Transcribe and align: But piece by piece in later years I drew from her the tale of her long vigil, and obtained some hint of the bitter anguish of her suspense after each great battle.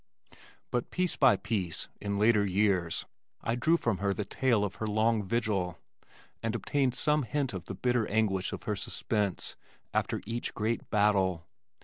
But 0.71 0.89
piece 0.89 1.15
by 1.15 1.35
piece 1.35 1.87
in 2.01 2.17
later 2.17 2.43
years 2.43 3.05
I 3.41 3.53
drew 3.53 3.77
from 3.77 3.99
her 3.99 4.15
the 4.15 4.25
tale 4.25 4.63
of 4.65 4.77
her 4.81 4.87
long 4.87 5.21
vigil, 5.23 5.77
and 6.41 6.55
obtained 6.55 6.95
some 6.95 7.21
hint 7.21 7.53
of 7.53 7.65
the 7.65 7.75
bitter 7.75 8.07
anguish 8.09 8.51
of 8.51 8.63
her 8.63 8.75
suspense 8.75 9.55
after 9.93 10.19
each 10.25 10.55
great 10.55 10.89
battle. 10.89 11.45